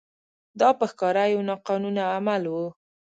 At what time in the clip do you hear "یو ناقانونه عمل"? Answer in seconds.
1.33-2.43